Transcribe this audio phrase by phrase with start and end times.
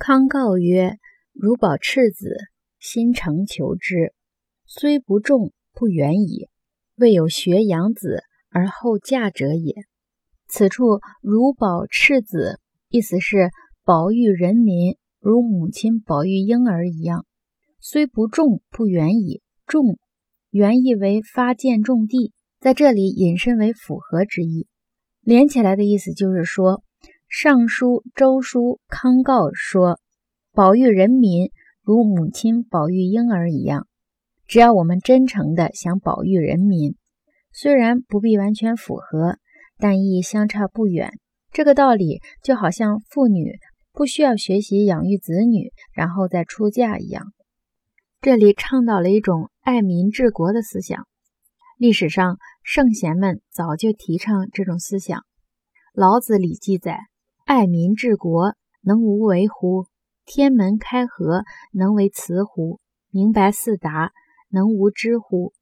[0.00, 0.96] 康告曰
[1.34, 2.34] ：“如保赤子，
[2.78, 4.14] 心诚求之，
[4.64, 6.48] 虽不重，不远矣。
[6.96, 9.74] 未有学养子而后嫁者也。”
[10.48, 12.58] 此处“如保赤子”
[12.88, 13.50] 意思是
[13.84, 17.26] 保育人民，如母亲保育婴儿一样。
[17.78, 19.42] 虽不重，不远矣。
[19.66, 19.98] 重
[20.48, 24.66] 原意为发建种地，在这里引申为符合之意。
[25.20, 26.82] 连起来的意思就是说。
[27.32, 30.00] 尚书周书康诰说
[30.52, 33.86] ：“保育人民如母亲保育婴儿一样。
[34.48, 36.96] 只要我们真诚的想保育人民，
[37.52, 39.38] 虽然不必完全符合，
[39.78, 41.20] 但亦相差不远。
[41.52, 43.60] 这个道理就好像妇女
[43.92, 47.32] 不需要学习养育子女，然后再出嫁一样。
[48.20, 51.06] 这里倡导了一种爱民治国的思想。
[51.78, 55.24] 历史上圣贤们早就提倡这种思想。
[55.94, 56.98] 老子里记载。”
[57.52, 59.86] 爱民治国，能无为乎？
[60.24, 62.78] 天门开合，能为雌乎？
[63.10, 64.12] 明白四达，
[64.50, 65.52] 能无知乎？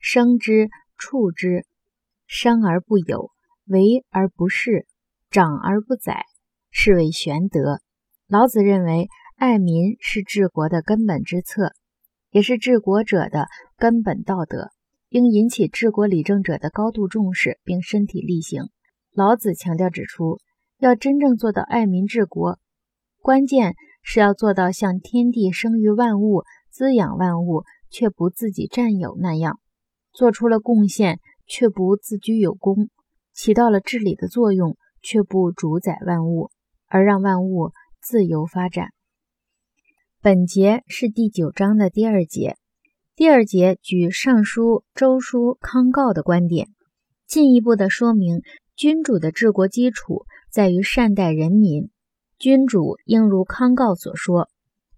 [0.00, 1.64] 生之，畜之，
[2.26, 3.30] 生而不有，
[3.66, 4.84] 为而不恃，
[5.30, 6.24] 长而不宰，
[6.72, 7.78] 是谓玄德。
[8.26, 11.70] 老子认为，爱民是治国的根本之策，
[12.32, 14.72] 也是治国者的根本道德，
[15.08, 18.70] 应引起治国理政者的高度重视，并身体力行。
[19.12, 20.40] 老子强调指出。
[20.82, 22.58] 要真正做到爱民治国，
[23.20, 29.60] 关键是要做到像天地生育万物、滋养万物，却不自己占有那样，
[30.12, 32.88] 做出了贡献却不自居有功，
[33.32, 36.50] 起到了治理的作用却不主宰万物，
[36.88, 38.88] 而让万物自由发展。
[40.20, 42.56] 本节是第九章的第二节，
[43.14, 44.62] 第二节举《尚书》
[44.96, 46.66] 《周书》《康诰》的观点，
[47.24, 48.42] 进一步的说明
[48.74, 50.26] 君主的治国基础。
[50.52, 51.88] 在于善待人民，
[52.38, 54.50] 君主应如康诰所说，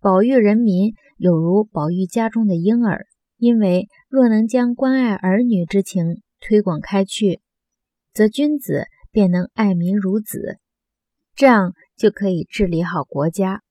[0.00, 3.06] 保育人民有如保育家中的婴儿。
[3.38, 7.40] 因为若能将关爱儿女之情推广开去，
[8.12, 10.58] 则君子便能爱民如子，
[11.36, 13.62] 这样就可以治理好国家。